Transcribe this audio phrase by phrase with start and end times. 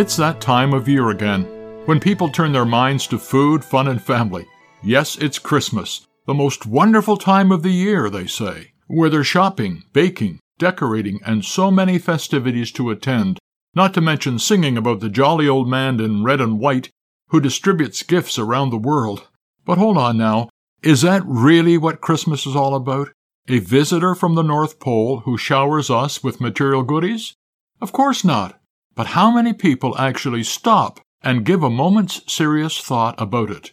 [0.00, 1.42] It's that time of year again,
[1.84, 4.46] when people turn their minds to food, fun, and family.
[4.82, 9.82] Yes, it's Christmas, the most wonderful time of the year, they say, where there's shopping,
[9.92, 13.38] baking, decorating, and so many festivities to attend,
[13.74, 16.88] not to mention singing about the jolly old man in red and white
[17.28, 19.28] who distributes gifts around the world.
[19.66, 20.48] But hold on now,
[20.82, 23.10] is that really what Christmas is all about?
[23.50, 27.34] A visitor from the North Pole who showers us with material goodies?
[27.82, 28.59] Of course not.
[29.00, 33.72] But how many people actually stop and give a moment's serious thought about it?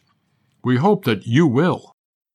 [0.64, 1.92] We hope that you will.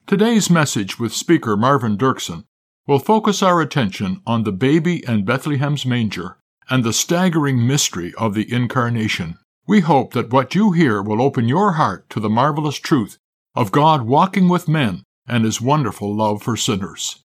[0.07, 2.45] Today's message with speaker Marvin Dirksen
[2.87, 6.37] will focus our attention on the baby in Bethlehem's manger
[6.69, 9.39] and the staggering mystery of the incarnation.
[9.67, 13.17] We hope that what you hear will open your heart to the marvelous truth
[13.55, 17.23] of God walking with men and his wonderful love for sinners.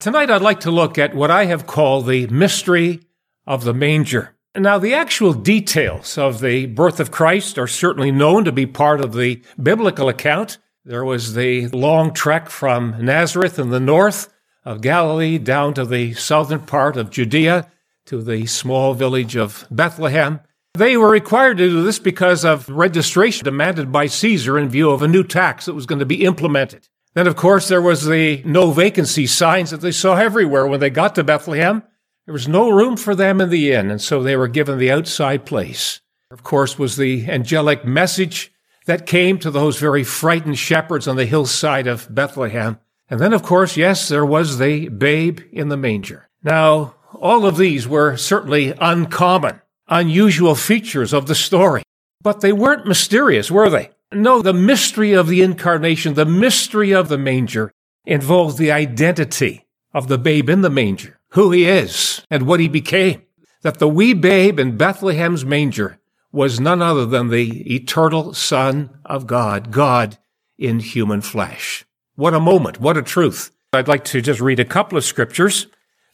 [0.00, 3.02] Tonight I'd like to look at what I have called the mystery
[3.46, 4.34] of the manger.
[4.56, 9.00] Now, the actual details of the birth of Christ are certainly known to be part
[9.00, 10.58] of the biblical account.
[10.84, 14.32] There was the long trek from Nazareth in the north
[14.64, 17.70] of Galilee down to the southern part of Judea
[18.06, 20.40] to the small village of Bethlehem.
[20.74, 25.02] They were required to do this because of registration demanded by Caesar in view of
[25.02, 26.88] a new tax that was going to be implemented.
[27.14, 30.90] Then, of course, there was the no vacancy signs that they saw everywhere when they
[30.90, 31.82] got to Bethlehem.
[32.26, 34.90] There was no room for them in the inn, and so they were given the
[34.90, 36.00] outside place.
[36.30, 38.52] Of course, was the angelic message
[38.86, 42.78] that came to those very frightened shepherds on the hillside of Bethlehem.
[43.08, 46.28] And then, of course, yes, there was the babe in the manger.
[46.42, 51.82] Now, all of these were certainly uncommon, unusual features of the story,
[52.22, 53.90] but they weren't mysterious, were they?
[54.12, 57.72] No, the mystery of the incarnation, the mystery of the manger
[58.04, 62.68] involves the identity of the babe in the manger who he is and what he
[62.68, 63.22] became.
[63.62, 65.98] That the wee babe in Bethlehem's manger
[66.32, 70.18] was none other than the eternal Son of God, God
[70.58, 71.84] in human flesh.
[72.14, 72.80] What a moment.
[72.80, 73.50] What a truth.
[73.72, 75.66] I'd like to just read a couple of scriptures.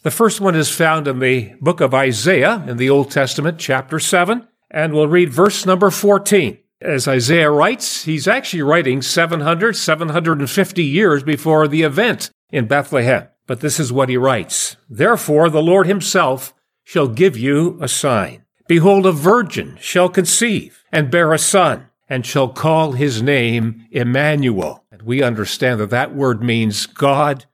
[0.02, 3.98] The first one is found in the book of Isaiah in the Old Testament, chapter
[3.98, 6.58] 7, and we'll read verse number 14.
[6.80, 13.28] As Isaiah writes, he's actually writing 700, 750 years before the event in Bethlehem.
[13.46, 14.76] But this is what he writes.
[14.88, 18.44] Therefore the Lord himself shall give you a sign.
[18.68, 24.84] Behold, a virgin shall conceive and bear a son and shall call his name Emmanuel.
[24.90, 27.46] And we understand that that word means God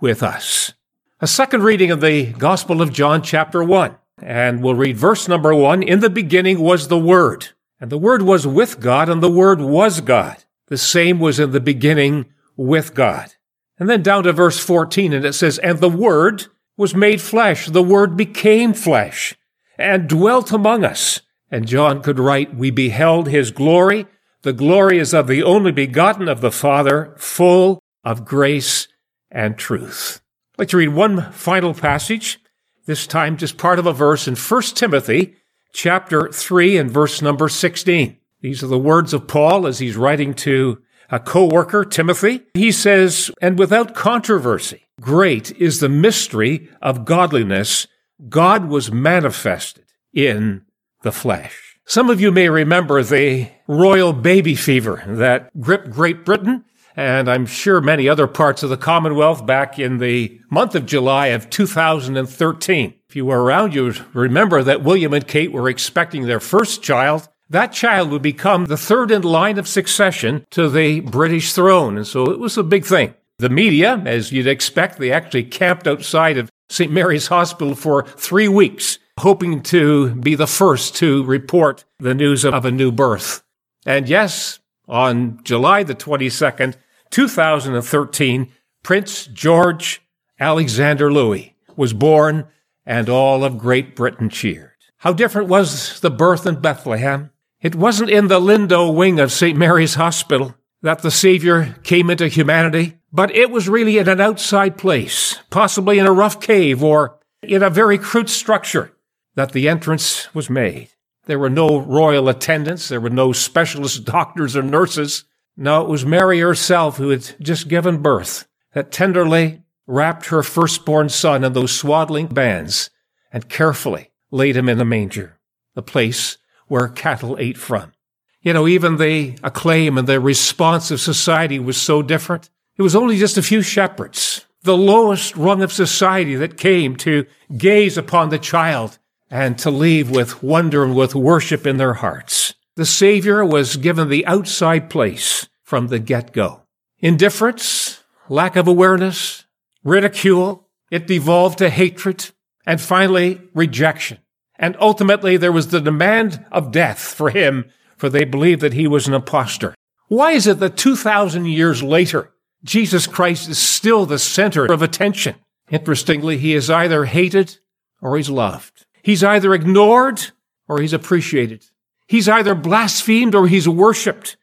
[0.00, 0.72] with us.
[1.20, 3.96] A second reading of the Gospel of John chapter 1.
[4.20, 5.82] And we'll read verse number 1.
[5.82, 7.50] In the beginning was the Word.
[7.80, 10.44] And the Word was with God and the Word was God.
[10.66, 12.26] The same was in the beginning
[12.56, 13.34] with God.
[13.78, 16.46] And then down to verse 14, and it says, And the Word
[16.76, 17.66] was made flesh.
[17.66, 19.36] The Word became flesh
[19.78, 21.20] and dwelt among us.
[21.50, 24.06] And John could write, We beheld his glory.
[24.42, 28.88] The glory is of the only begotten of the Father, full of grace
[29.30, 30.20] and truth.
[30.54, 32.38] I'd like to read one final passage,
[32.86, 35.36] this time just part of a verse in 1 Timothy
[35.72, 38.16] chapter 3 and verse number 16.
[38.40, 42.40] These are the words of Paul as he's writing to a co-worker, Timothy.
[42.54, 47.86] He says, and without controversy, great is the mystery of godliness.
[48.28, 50.62] God was manifested in
[51.02, 51.78] the flesh.
[51.84, 56.64] Some of you may remember the royal baby fever that gripped Great Britain
[56.96, 61.28] and I'm sure many other parts of the Commonwealth back in the month of July
[61.28, 62.94] of 2013.
[63.08, 67.28] If you were around, you remember that William and Kate were expecting their first child
[67.52, 71.98] that child would become the third in line of succession to the British throne.
[71.98, 73.14] And so it was a big thing.
[73.38, 76.90] The media, as you'd expect, they actually camped outside of St.
[76.90, 82.64] Mary's Hospital for three weeks, hoping to be the first to report the news of
[82.64, 83.42] a new birth.
[83.84, 86.76] And yes, on July the 22nd,
[87.10, 88.50] 2013,
[88.82, 90.00] Prince George
[90.40, 92.46] Alexander Louis was born
[92.86, 94.70] and all of Great Britain cheered.
[94.98, 97.31] How different was the birth in Bethlehem?
[97.62, 99.56] It wasn't in the Lindo wing of St.
[99.56, 102.98] Mary's Hospital that the Savior came into humanity.
[103.12, 107.62] but it was really in an outside place, possibly in a rough cave or in
[107.62, 108.90] a very crude structure
[109.36, 110.88] that the entrance was made.
[111.26, 112.88] There were no royal attendants.
[112.88, 115.24] There were no specialist doctors or nurses.
[115.56, 121.10] No, it was Mary herself who had just given birth that tenderly wrapped her firstborn
[121.10, 122.90] son in those swaddling bands
[123.30, 125.38] and carefully laid him in the manger,
[125.74, 126.38] the place
[126.72, 127.92] where cattle ate from.
[128.40, 132.48] You know, even the acclaim and the response of society was so different.
[132.78, 137.26] It was only just a few shepherds, the lowest rung of society that came to
[137.58, 138.96] gaze upon the child
[139.30, 142.54] and to leave with wonder and with worship in their hearts.
[142.76, 146.62] The Savior was given the outside place from the get-go.
[147.00, 149.44] Indifference, lack of awareness,
[149.84, 152.30] ridicule, it devolved to hatred,
[152.64, 154.20] and finally rejection.
[154.56, 157.66] And ultimately there was the demand of death for him,
[157.96, 159.74] for they believed that he was an impostor.
[160.08, 162.32] Why is it that 2,000 years later,
[162.64, 165.36] Jesus Christ is still the center of attention?
[165.70, 167.58] Interestingly, he is either hated
[168.00, 168.84] or he's loved.
[169.02, 170.30] He's either ignored
[170.68, 171.64] or he's appreciated.
[172.06, 174.36] He's either blasphemed or he's worshiped.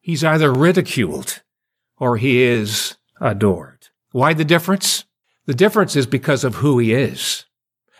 [0.00, 1.42] He's either ridiculed
[1.98, 3.88] or he is adored.
[4.12, 5.04] Why the difference?
[5.46, 7.44] The difference is because of who he is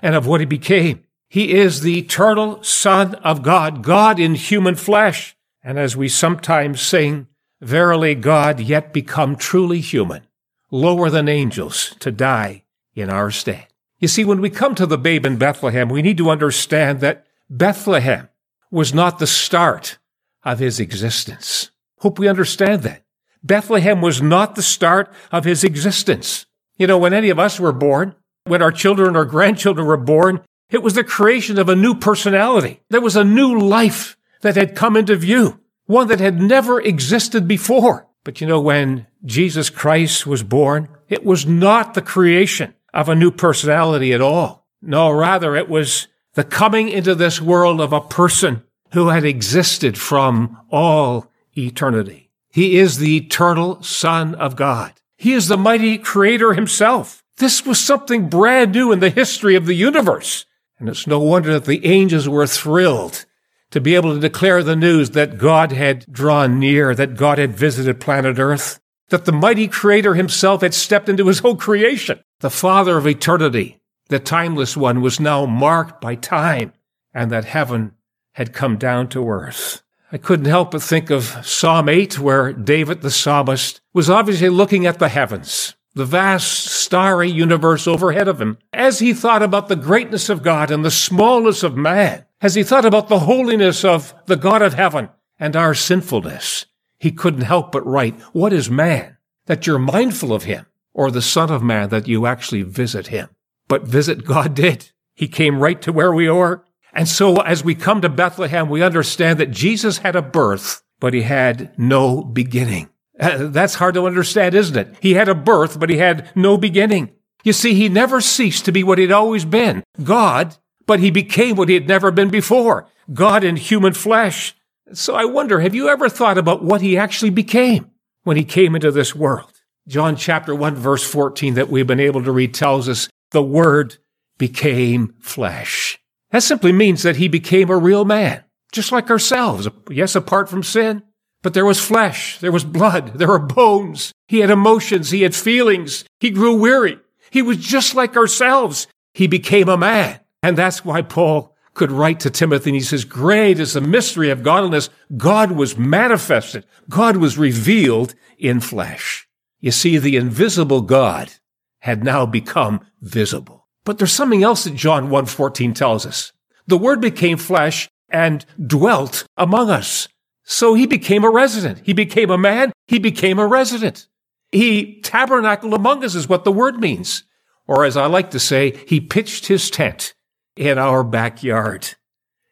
[0.00, 1.04] and of what he became.
[1.28, 5.36] He is the eternal Son of God, God in human flesh.
[5.62, 7.26] And as we sometimes sing,
[7.60, 10.26] verily God yet become truly human,
[10.70, 12.64] lower than angels to die
[12.94, 13.66] in our stead.
[13.98, 17.26] You see, when we come to the babe in Bethlehem, we need to understand that
[17.50, 18.28] Bethlehem
[18.70, 19.98] was not the start
[20.44, 21.70] of his existence.
[21.98, 23.02] Hope we understand that.
[23.42, 26.46] Bethlehem was not the start of his existence.
[26.76, 28.14] You know, when any of us were born,
[28.44, 32.80] when our children or grandchildren were born, it was the creation of a new personality.
[32.90, 37.48] There was a new life that had come into view, one that had never existed
[37.48, 38.06] before.
[38.24, 43.14] But you know, when Jesus Christ was born, it was not the creation of a
[43.14, 44.66] new personality at all.
[44.82, 48.62] No, rather it was the coming into this world of a person
[48.92, 52.30] who had existed from all eternity.
[52.50, 54.92] He is the eternal Son of God.
[55.16, 57.24] He is the mighty creator himself.
[57.38, 60.44] This was something brand new in the history of the universe.
[60.78, 63.24] And it's no wonder that the angels were thrilled
[63.70, 67.56] to be able to declare the news that God had drawn near, that God had
[67.56, 68.80] visited planet Earth,
[69.10, 72.20] that the mighty creator himself had stepped into his whole creation.
[72.40, 76.72] The father of eternity, the timeless one, was now marked by time
[77.12, 77.92] and that heaven
[78.32, 79.82] had come down to earth.
[80.10, 84.86] I couldn't help but think of Psalm 8, where David the psalmist was obviously looking
[84.86, 89.76] at the heavens, the vast starry universe overhead of him, as he thought about the
[89.76, 94.14] greatness of God and the smallness of man, as he thought about the holiness of
[94.26, 95.08] the God of heaven
[95.38, 96.66] and our sinfulness
[96.98, 99.16] he couldn't help but write, What is man?
[99.46, 103.28] That you're mindful of him, or the Son of Man, that you actually visit him.
[103.68, 104.90] But visit God did.
[105.14, 106.64] He came right to where we are.
[106.92, 111.14] And so as we come to Bethlehem, we understand that Jesus had a birth, but
[111.14, 112.88] he had no beginning.
[113.18, 114.96] Uh, that's hard to understand, isn't it?
[115.00, 117.10] He had a birth, but he had no beginning.
[117.44, 120.56] You see, he never ceased to be what he'd always been, God,
[120.86, 124.54] but he became what he had never been before, God in human flesh.
[124.92, 127.90] So I wonder, have you ever thought about what he actually became
[128.24, 129.52] when he came into this world?
[129.86, 133.96] John chapter 1 verse 14 that we've been able to read tells us the word
[134.36, 135.98] became flesh.
[136.30, 139.66] That simply means that he became a real man, just like ourselves.
[139.90, 141.02] Yes, apart from sin,
[141.42, 144.12] but there was flesh, there was blood, there were bones.
[144.26, 146.04] He had emotions, he had feelings.
[146.20, 146.98] He grew weary.
[147.30, 148.86] He was just like ourselves.
[149.14, 150.20] He became a man.
[150.42, 154.30] And that's why Paul could write to Timothy and he says, great is the mystery
[154.30, 154.90] of godliness.
[155.16, 156.64] God was manifested.
[156.88, 159.28] God was revealed in flesh.
[159.60, 161.32] You see, the invisible God
[161.80, 163.66] had now become visible.
[163.84, 166.32] But there's something else that John 1.14 tells us.
[166.66, 170.08] The word became flesh and dwelt among us.
[170.50, 171.82] So he became a resident.
[171.84, 172.72] He became a man.
[172.86, 174.06] He became a resident.
[174.50, 177.24] He tabernacled among us is what the word means.
[177.66, 180.14] Or as I like to say, he pitched his tent
[180.56, 181.90] in our backyard.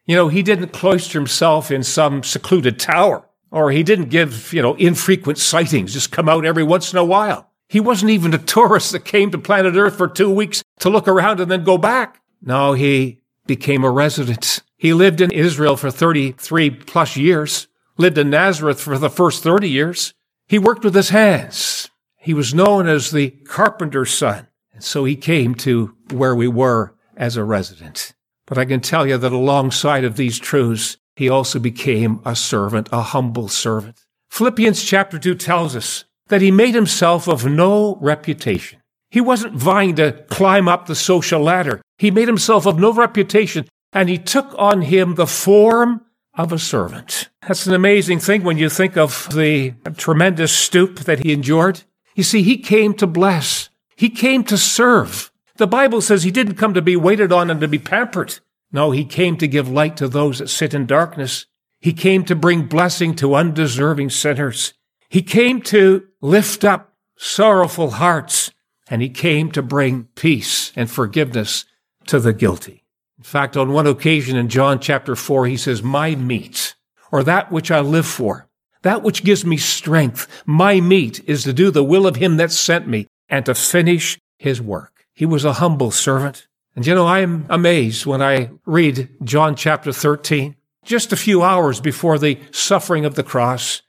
[0.05, 4.61] You know, he didn't cloister himself in some secluded tower, or he didn't give, you
[4.61, 7.49] know, infrequent sightings, just come out every once in a while.
[7.67, 11.07] He wasn't even a tourist that came to planet Earth for two weeks to look
[11.07, 12.21] around and then go back.
[12.43, 14.61] No, he became a resident.
[14.77, 19.69] He lived in Israel for 33 plus years, lived in Nazareth for the first 30
[19.69, 20.13] years.
[20.47, 21.89] He worked with his hands.
[22.17, 24.47] He was known as the carpenter's son.
[24.73, 28.13] And so he came to where we were as a resident.
[28.45, 32.89] But I can tell you that alongside of these truths, he also became a servant,
[32.91, 34.05] a humble servant.
[34.29, 38.81] Philippians chapter 2 tells us that he made himself of no reputation.
[39.09, 41.81] He wasn't vying to climb up the social ladder.
[41.97, 46.01] He made himself of no reputation, and he took on him the form
[46.37, 47.29] of a servant.
[47.47, 51.83] That's an amazing thing when you think of the tremendous stoop that he endured.
[52.15, 53.69] You see, he came to bless.
[53.95, 55.31] He came to serve.
[55.57, 58.39] The Bible says he didn't come to be waited on and to be pampered.
[58.71, 61.47] No, he came to give light to those that sit in darkness.
[61.79, 64.73] He came to bring blessing to undeserving sinners.
[65.09, 68.51] He came to lift up sorrowful hearts,
[68.89, 71.65] and he came to bring peace and forgiveness
[72.07, 72.83] to the guilty.
[73.17, 76.75] In fact, on one occasion in John chapter 4, he says, My meat,
[77.11, 78.47] or that which I live for,
[78.83, 82.51] that which gives me strength, my meat is to do the will of him that
[82.51, 85.05] sent me and to finish his work.
[85.13, 86.47] He was a humble servant.
[86.75, 90.55] And you know, I am amazed when I read John chapter 13
[90.85, 93.81] just a few hours before the suffering of the cross.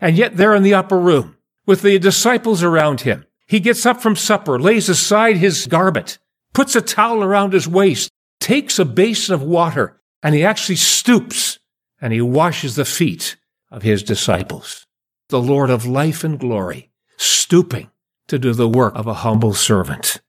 [0.00, 4.00] And yet there in the upper room with the disciples around him, he gets up
[4.00, 6.18] from supper, lays aside his garment,
[6.54, 11.58] puts a towel around his waist, takes a basin of water, and he actually stoops
[12.00, 13.36] and he washes the feet
[13.70, 14.86] of his disciples.
[15.28, 17.90] The Lord of life and glory, stooping
[18.28, 20.20] to do the work of a humble servant.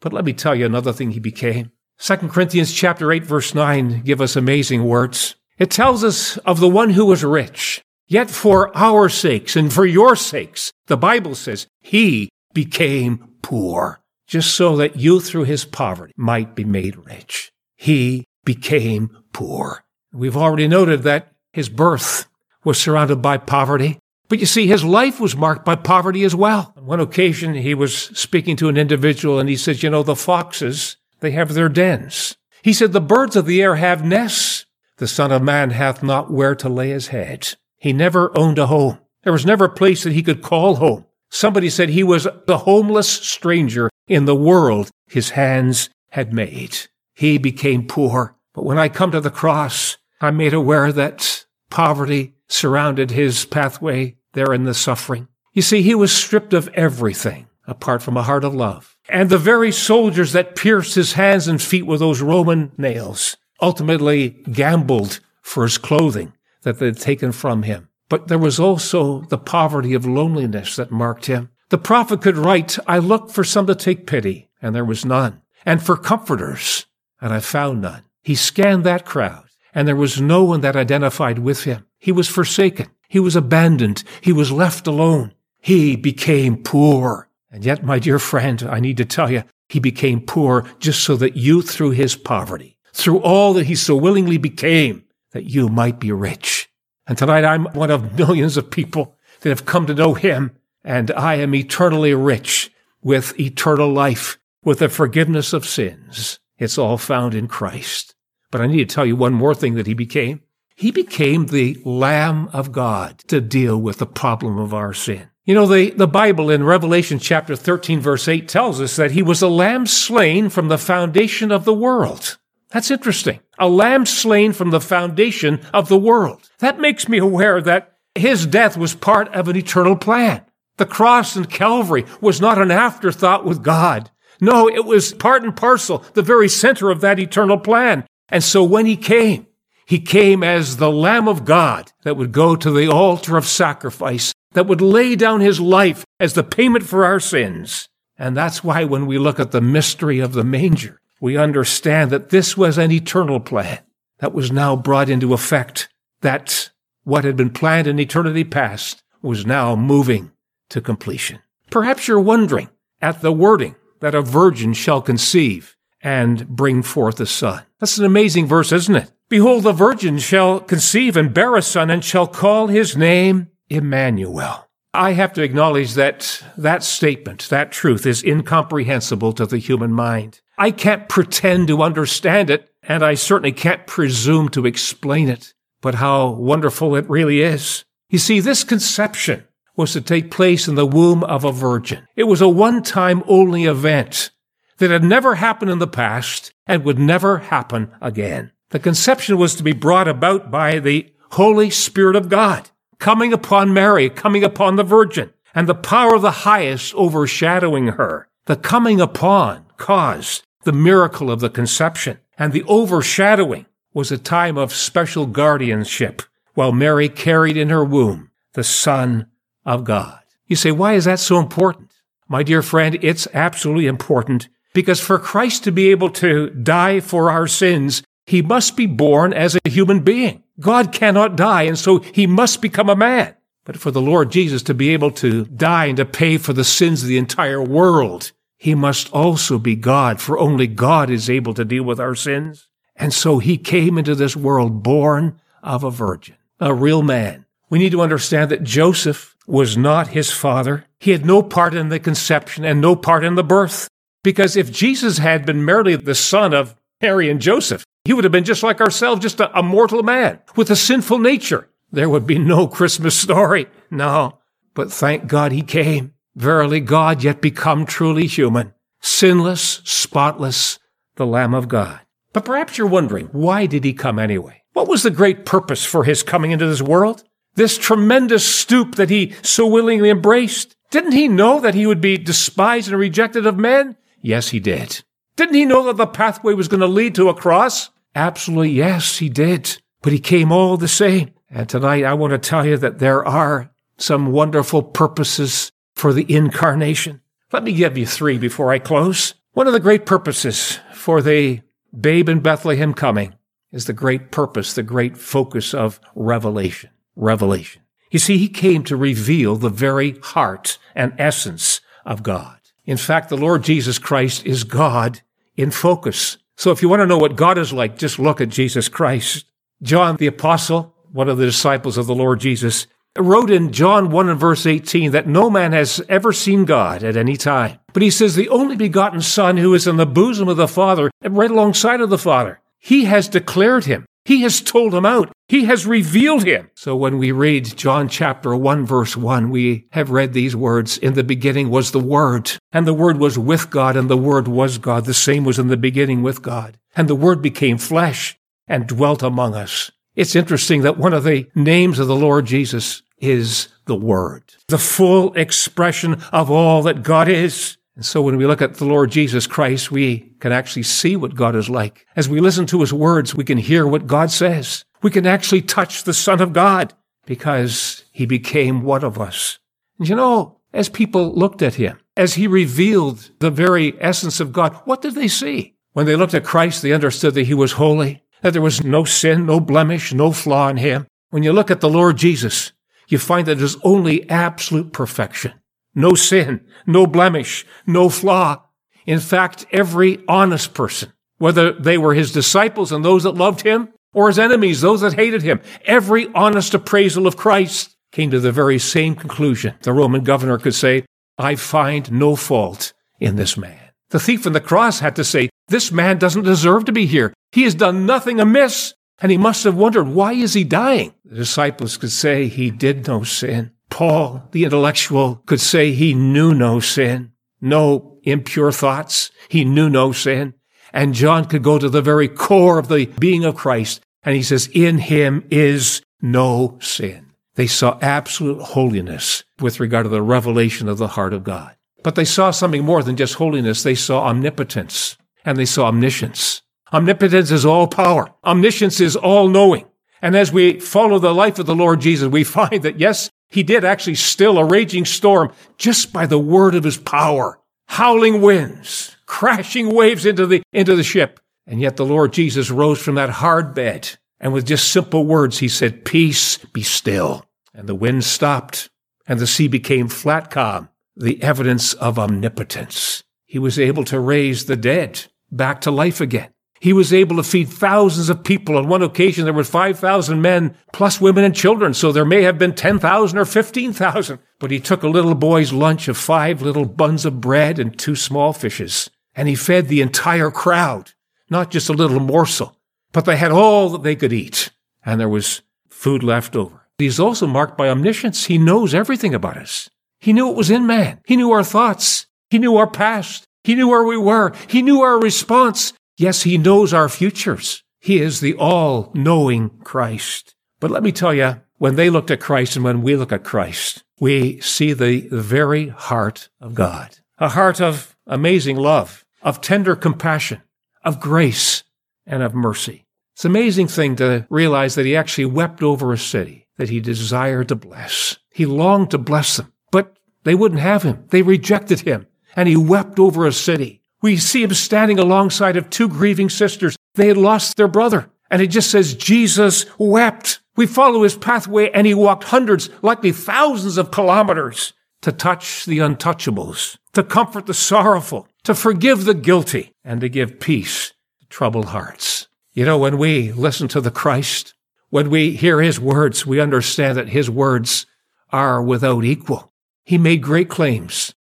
[0.00, 1.70] But let me tell you another thing he became.
[1.98, 5.36] 2 Corinthians chapter 8 verse 9 give us amazing words.
[5.58, 9.86] It tells us of the one who was rich, yet for our sakes and for
[9.86, 16.12] your sakes, the Bible says, he became poor, just so that you through his poverty
[16.16, 17.52] might be made rich.
[17.76, 19.84] He became poor.
[20.12, 22.26] We've already noted that his birth
[22.64, 23.98] was surrounded by poverty.
[24.28, 26.72] But you see, his life was marked by poverty as well.
[26.76, 30.16] On one occasion, he was speaking to an individual and he says, You know, the
[30.16, 32.36] foxes, they have their dens.
[32.62, 34.64] He said, The birds of the air have nests,
[34.96, 37.54] the Son of Man hath not where to lay his head.
[37.76, 38.98] He never owned a home.
[39.24, 41.04] There was never a place that he could call home.
[41.30, 46.76] Somebody said he was the homeless stranger in the world his hands had made.
[47.14, 48.36] He became poor.
[48.54, 54.16] But when I come to the cross, I'm made aware that poverty surrounded his pathway
[54.32, 55.28] there in the suffering.
[55.52, 58.96] You see, he was stripped of everything apart from a heart of love.
[59.08, 64.30] And the very soldiers that pierced his hands and feet with those Roman nails ultimately
[64.50, 66.32] gambled for his clothing
[66.62, 67.88] that they'd taken from him.
[68.08, 71.50] But there was also the poverty of loneliness that marked him.
[71.74, 75.42] The prophet could write, I looked for some to take pity, and there was none,
[75.66, 76.86] and for comforters,
[77.20, 78.04] and I found none.
[78.22, 81.84] He scanned that crowd, and there was no one that identified with him.
[81.98, 82.90] He was forsaken.
[83.08, 84.04] He was abandoned.
[84.20, 85.34] He was left alone.
[85.60, 87.28] He became poor.
[87.50, 91.16] And yet, my dear friend, I need to tell you, he became poor just so
[91.16, 95.98] that you, through his poverty, through all that he so willingly became, that you might
[95.98, 96.70] be rich.
[97.08, 100.52] And tonight I'm one of millions of people that have come to know him,
[100.84, 102.70] and I am eternally rich
[103.02, 106.38] with eternal life, with the forgiveness of sins.
[106.58, 108.14] It's all found in Christ.
[108.50, 110.42] But I need to tell you one more thing that he became.
[110.76, 115.28] He became the Lamb of God to deal with the problem of our sin.
[115.44, 119.22] You know, the, the Bible in Revelation chapter 13 verse 8 tells us that he
[119.22, 122.38] was a lamb slain from the foundation of the world.
[122.70, 123.40] That's interesting.
[123.58, 126.50] A lamb slain from the foundation of the world.
[126.58, 130.44] That makes me aware that his death was part of an eternal plan.
[130.76, 134.10] The cross and Calvary was not an afterthought with God.
[134.40, 138.04] No, it was part and parcel, the very center of that eternal plan.
[138.28, 139.46] And so when he came,
[139.86, 144.32] he came as the Lamb of God that would go to the altar of sacrifice,
[144.52, 147.88] that would lay down his life as the payment for our sins.
[148.18, 152.30] And that's why when we look at the mystery of the manger, we understand that
[152.30, 153.80] this was an eternal plan
[154.18, 155.88] that was now brought into effect,
[156.20, 156.70] that
[157.04, 160.30] what had been planned in eternity past was now moving
[160.74, 161.38] to completion.
[161.70, 162.68] Perhaps you're wondering
[163.00, 167.62] at the wording that a virgin shall conceive and bring forth a son.
[167.78, 169.12] That's an amazing verse, isn't it?
[169.28, 174.68] Behold, the virgin shall conceive and bear a son and shall call his name Emmanuel.
[174.92, 180.40] I have to acknowledge that that statement, that truth is incomprehensible to the human mind.
[180.58, 185.96] I can't pretend to understand it, and I certainly can't presume to explain it, but
[185.96, 187.84] how wonderful it really is.
[188.08, 189.44] You see, this conception
[189.76, 192.06] was to take place in the womb of a virgin.
[192.16, 194.30] It was a one-time only event
[194.78, 198.52] that had never happened in the past and would never happen again.
[198.70, 203.74] The conception was to be brought about by the Holy Spirit of God coming upon
[203.74, 208.28] Mary, coming upon the Virgin, and the power of the highest overshadowing her.
[208.46, 214.56] The coming upon caused the miracle of the conception, and the overshadowing was a time
[214.56, 216.22] of special guardianship
[216.54, 219.26] while Mary carried in her womb the Son
[219.64, 220.20] of God.
[220.46, 221.90] You say, why is that so important?
[222.28, 227.30] My dear friend, it's absolutely important because for Christ to be able to die for
[227.30, 230.42] our sins, he must be born as a human being.
[230.60, 233.34] God cannot die, and so he must become a man.
[233.64, 236.64] But for the Lord Jesus to be able to die and to pay for the
[236.64, 241.54] sins of the entire world, he must also be God, for only God is able
[241.54, 242.68] to deal with our sins.
[242.96, 247.46] And so he came into this world born of a virgin, a real man.
[247.70, 250.86] We need to understand that Joseph was not his father.
[250.98, 253.88] He had no part in the conception and no part in the birth.
[254.22, 258.32] Because if Jesus had been merely the son of Mary and Joseph, he would have
[258.32, 262.26] been just like ourselves, just a, a mortal man with a sinful nature there would
[262.26, 263.66] be no Christmas story.
[263.90, 264.38] No.
[264.74, 266.12] But thank God he came.
[266.34, 270.80] Verily God, yet become truly human, sinless, spotless,
[271.14, 272.00] the Lamb of God.
[272.32, 274.62] But perhaps you're wondering, why did he come anyway?
[274.72, 277.22] What was the great purpose for his coming into this world?
[277.54, 280.76] This tremendous stoop that he so willingly embraced?
[280.90, 283.96] Didn't he know that he would be despised and rejected of men?
[284.20, 285.02] Yes, he did.
[285.36, 287.90] Didn't he know that the pathway was going to lead to a cross?
[288.14, 289.78] Absolutely, yes, he did.
[290.02, 291.30] But he came all the same.
[291.50, 296.26] And tonight I want to tell you that there are some wonderful purposes for the
[296.32, 297.20] incarnation.
[297.52, 299.34] Let me give you three before I close.
[299.52, 301.60] One of the great purposes for the
[301.98, 303.34] babe in Bethlehem coming
[303.70, 306.90] is the great purpose, the great focus of revelation.
[307.16, 307.82] Revelation.
[308.10, 312.58] You see, he came to reveal the very heart and essence of God.
[312.84, 315.20] In fact, the Lord Jesus Christ is God
[315.56, 316.38] in focus.
[316.56, 319.46] So if you want to know what God is like, just look at Jesus Christ.
[319.82, 324.28] John the apostle one of the disciples of the Lord Jesus, wrote in John 1
[324.28, 327.78] and verse 18 that no man has ever seen God at any time.
[327.92, 331.12] But he says the only begotten Son who is in the bosom of the Father,
[331.22, 334.04] and right alongside of the Father, he has declared him.
[334.24, 335.30] He has told him out.
[335.48, 336.70] He has revealed him.
[336.74, 340.96] So when we read John chapter 1 verse 1, we have read these words.
[340.96, 344.48] In the beginning was the Word, and the Word was with God, and the Word
[344.48, 345.04] was God.
[345.04, 346.78] The same was in the beginning with God.
[346.96, 349.90] And the Word became flesh and dwelt among us.
[350.14, 354.78] It's interesting that one of the names of the Lord Jesus is the Word, the
[354.78, 357.76] full expression of all that God is.
[357.96, 361.34] And so when we look at the Lord Jesus Christ, we can actually see what
[361.34, 362.06] God is like.
[362.16, 364.84] As we listen to his words, we can hear what God says.
[365.02, 366.92] We can actually touch the Son of God
[367.26, 369.58] because he became one of us.
[369.98, 374.52] And you know, as people looked at him, as he revealed the very essence of
[374.52, 375.74] God, what did they see?
[375.92, 379.04] When they looked at Christ, they understood that he was holy that there was no
[379.04, 381.06] sin, no blemish, no flaw in him.
[381.30, 382.72] When you look at the Lord Jesus,
[383.08, 385.54] you find that there's only absolute perfection.
[385.94, 388.62] No sin, no blemish, no flaw.
[389.06, 393.90] In fact, every honest person, whether they were his disciples and those that loved him,
[394.12, 398.52] or his enemies, those that hated him, every honest appraisal of Christ came to the
[398.52, 399.74] very same conclusion.
[399.82, 401.04] The Roman governor could say,
[401.36, 403.80] I find no fault in this man.
[404.10, 407.34] The thief on the cross had to say, this man doesn't deserve to be here.
[407.50, 408.94] He has done nothing amiss.
[409.20, 411.14] And he must have wondered, why is he dying?
[411.24, 413.70] The disciples could say he did no sin.
[413.90, 419.30] Paul, the intellectual, could say he knew no sin, no impure thoughts.
[419.48, 420.54] He knew no sin.
[420.92, 424.00] And John could go to the very core of the being of Christ.
[424.22, 427.32] And he says, in him is no sin.
[427.56, 431.76] They saw absolute holiness with regard to the revelation of the heart of God.
[432.02, 433.82] But they saw something more than just holiness.
[433.82, 436.62] They saw omnipotence and they saw omniscience.
[436.92, 438.32] Omnipotence is all power.
[438.44, 439.86] Omniscience is all knowing.
[440.20, 443.62] And as we follow the life of the Lord Jesus, we find that yes, he
[443.62, 447.60] did actually still a raging storm just by the word of his power.
[447.86, 451.40] Howling winds, crashing waves into the, into the ship.
[451.66, 455.58] And yet the Lord Jesus rose from that hard bed and with just simple words,
[455.58, 457.46] he said, peace, be still.
[457.72, 458.90] And the wind stopped
[459.26, 463.22] and the sea became flat calm, the evidence of omnipotence.
[463.46, 466.50] He was able to raise the dead back to life again.
[466.84, 468.76] He was able to feed thousands of people.
[468.76, 471.94] On one occasion, there were 5,000 men plus women and children.
[471.94, 474.38] So there may have been 10,000 or 15,000.
[474.60, 478.14] But he took a little boy's lunch of five little buns of bread and two
[478.14, 479.08] small fishes.
[479.34, 481.12] And he fed the entire crowd,
[481.48, 482.76] not just a little morsel,
[483.12, 484.68] but they had all that they could eat.
[485.06, 486.86] And there was food left over.
[486.98, 488.44] He's also marked by omniscience.
[488.44, 489.88] He knows everything about us.
[490.20, 491.22] He knew what was in man.
[491.24, 492.26] He knew our thoughts.
[492.50, 493.46] He knew our past.
[493.62, 494.52] He knew where we were.
[494.68, 495.94] He knew our response.
[496.16, 497.82] Yes, he knows our futures.
[498.00, 500.54] He is the all knowing Christ.
[500.80, 503.44] But let me tell you, when they looked at Christ and when we look at
[503.44, 507.18] Christ, we see the, the very heart of God.
[507.38, 510.62] A heart of amazing love, of tender compassion,
[511.04, 511.82] of grace,
[512.26, 513.06] and of mercy.
[513.34, 517.00] It's an amazing thing to realize that he actually wept over a city that he
[517.00, 518.38] desired to bless.
[518.52, 519.72] He longed to bless them.
[519.90, 521.24] But They wouldn't have him.
[521.30, 522.26] They rejected him.
[522.54, 524.02] And he wept over a city.
[524.24, 526.96] We see him standing alongside of two grieving sisters.
[527.14, 528.30] They had lost their brother.
[528.50, 530.60] And it just says Jesus wept.
[530.76, 535.98] We follow his pathway and he walked hundreds, likely thousands of kilometers to touch the
[535.98, 541.88] untouchables, to comfort the sorrowful, to forgive the guilty, and to give peace to troubled
[541.88, 542.48] hearts.
[542.72, 544.72] You know, when we listen to the Christ,
[545.10, 548.06] when we hear his words, we understand that his words
[548.50, 549.70] are without equal.
[550.02, 551.33] He made great claims.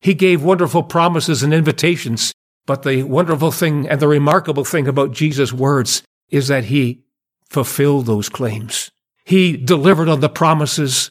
[0.00, 2.32] He gave wonderful promises and invitations.
[2.66, 7.02] But the wonderful thing and the remarkable thing about Jesus' words is that he
[7.48, 8.90] fulfilled those claims.
[9.24, 11.10] He delivered on the promises.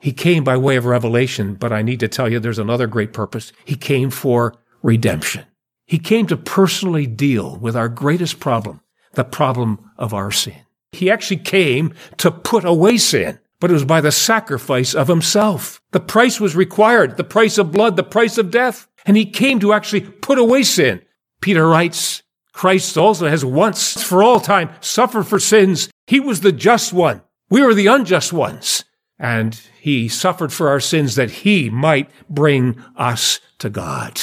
[0.00, 3.12] He came by way of revelation, but I need to tell you there's another great
[3.12, 3.52] purpose.
[3.64, 5.44] He came for redemption.
[5.86, 8.82] He came to personally deal with our greatest problem,
[9.14, 10.60] the problem of our sin.
[10.92, 15.80] He actually came to put away sin, but it was by the sacrifice of himself.
[15.90, 18.86] The price was required, the price of blood, the price of death.
[19.04, 21.02] And he came to actually put away sin.
[21.40, 25.88] Peter writes, Christ also has once for all time suffered for sins.
[26.06, 27.22] He was the just one.
[27.50, 28.84] We were the unjust ones.
[29.18, 34.22] And he suffered for our sins that he might bring us to God.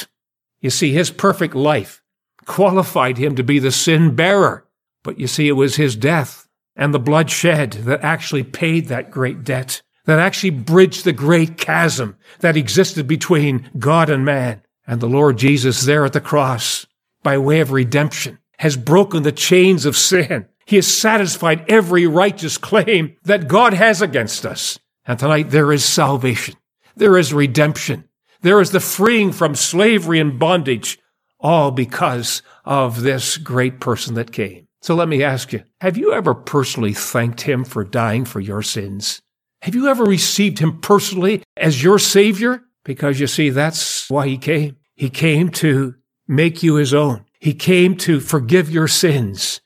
[0.61, 2.01] You see, his perfect life
[2.45, 4.65] qualified him to be the sin bearer.
[5.03, 6.44] But you see, it was his death
[6.75, 11.57] and the blood shed that actually paid that great debt, that actually bridged the great
[11.57, 14.61] chasm that existed between God and man.
[14.87, 16.85] And the Lord Jesus there at the cross
[17.25, 20.45] by way of redemption, has broken the chains of sin.
[20.65, 24.79] He has satisfied every righteous claim that God has against us.
[25.05, 26.55] And tonight there is salvation.
[26.95, 28.07] There is redemption.
[28.41, 30.99] There is the freeing from slavery and bondage,
[31.39, 34.64] all because of this great person that came.
[34.85, 38.61] So let me ask you, have you ever personally thanked him for dying for your
[38.61, 39.19] sins?
[39.63, 42.61] Have you ever received him personally as your savior?
[42.83, 44.77] Because you see, that's why he came.
[44.93, 45.95] He came to
[46.27, 47.25] make you his own.
[47.39, 49.59] He came to forgive your sins.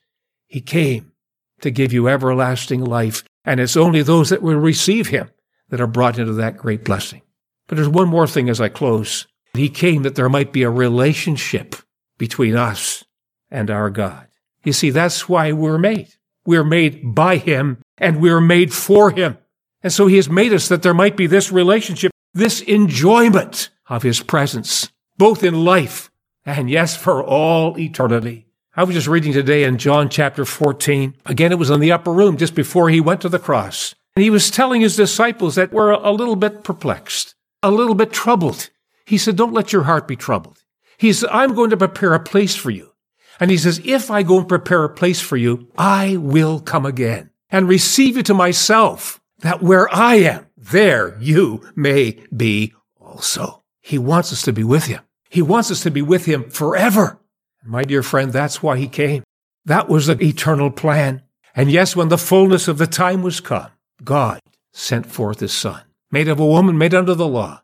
[0.48, 1.12] He came
[1.60, 3.26] to give you everlasting life.
[3.44, 5.30] And it's only those that will receive him
[5.68, 7.24] that are brought into that great blessing.
[7.68, 9.28] But there's one more thing as I close.
[9.54, 11.76] He came that there might be a relationship
[12.18, 13.04] between us
[13.52, 14.29] and our God.
[14.64, 16.16] You see, that's why we're made.
[16.46, 19.38] We're made by him and we're made for him.
[19.82, 24.04] And so he has made us that there might be this relationship, this enjoyment of
[24.04, 26.10] his presence, both in life
[26.46, 28.48] and yes, for all eternity.
[28.76, 31.16] I was just reading today in John chapter 14.
[31.26, 33.94] Again, it was in the upper room just before he went to the cross.
[34.16, 38.12] And he was telling his disciples that were a little bit perplexed, a little bit
[38.12, 38.70] troubled.
[39.06, 40.64] He said, Don't let your heart be troubled.
[40.98, 42.92] He said, I'm going to prepare a place for you.
[43.40, 46.86] And he says, If I go and prepare a place for you, I will come
[46.86, 53.64] again and receive you to myself, that where I am, there you may be also.
[53.82, 55.02] He wants us to be with him.
[55.30, 57.20] He wants us to be with him forever.
[57.64, 59.24] My dear friend, that's why he came.
[59.66, 61.24] That was the eternal plan.
[61.56, 63.70] And yes, when the fullness of the time was come,
[64.04, 64.40] God
[64.74, 67.62] sent forth his son, made of a woman, made under the law,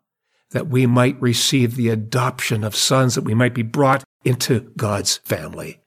[0.52, 5.18] that we might receive the adoption of sons, that we might be brought into God's
[5.18, 5.82] family.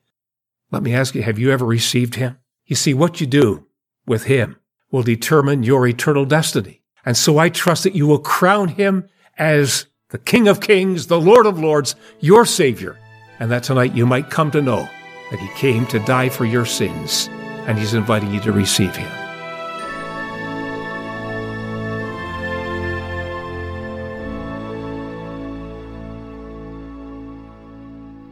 [0.71, 2.38] Let me ask you, have you ever received him?
[2.66, 3.66] You see, what you do
[4.07, 4.57] with him
[4.90, 6.83] will determine your eternal destiny.
[7.05, 11.21] And so I trust that you will crown him as the King of Kings, the
[11.21, 12.99] Lord of Lords, your Savior,
[13.38, 14.88] and that tonight you might come to know
[15.31, 17.29] that He came to die for your sins,
[17.66, 19.17] and He's inviting you to receive Him.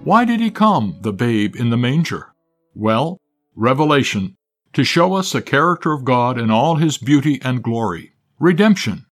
[0.07, 2.33] Why did he come, the babe in the manger?
[2.77, 3.21] Well,
[3.57, 4.37] revelation,
[4.73, 8.13] to show us the character of God in all his beauty and glory.
[8.39, 9.07] Redemption,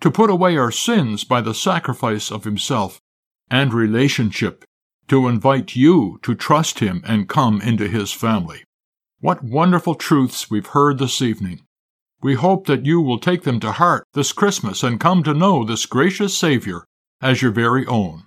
[0.00, 2.98] to put away our sins by the sacrifice of himself,
[3.50, 4.64] and relationship,
[5.08, 8.64] to invite you to trust him and come into his family.
[9.20, 11.66] What wonderful truths we've heard this evening.
[12.22, 15.62] We hope that you will take them to heart this Christmas and come to know
[15.62, 16.86] this gracious Savior
[17.20, 18.22] as your very own.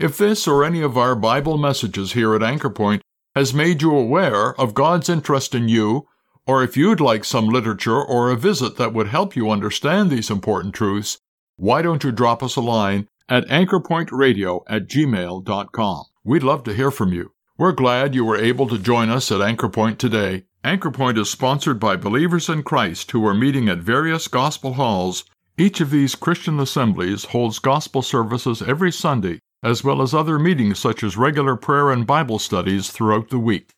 [0.00, 3.02] If this or any of our Bible messages here at Anchor Point
[3.34, 6.08] has made you aware of God's interest in you
[6.46, 10.30] or if you'd like some literature or a visit that would help you understand these
[10.30, 11.18] important truths,
[11.56, 16.04] why don't you drop us a line at anchorpointradio at gmail.com.
[16.24, 17.34] We'd love to hear from you.
[17.58, 20.44] We're glad you were able to join us at Anchor Point today.
[20.64, 25.24] Anchor Point is sponsored by believers in Christ who are meeting at various gospel halls.
[25.58, 30.78] Each of these Christian assemblies holds gospel services every Sunday, as well as other meetings
[30.78, 33.74] such as regular prayer and Bible studies throughout the week.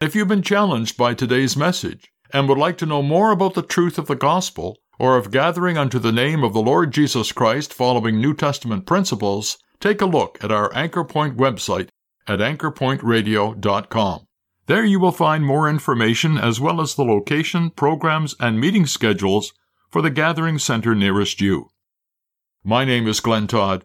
[0.00, 3.62] If you've been challenged by today's message, and would like to know more about the
[3.62, 7.72] truth of the gospel, or of gathering unto the name of the Lord Jesus Christ
[7.72, 11.88] following New Testament principles, take a look at our Anchor Point website
[12.26, 14.26] at anchorpointradio.com.
[14.66, 19.52] There you will find more information as well as the location, programs, and meeting schedules
[19.90, 21.68] for the gathering center nearest you.
[22.64, 23.84] My name is Glenn Todd.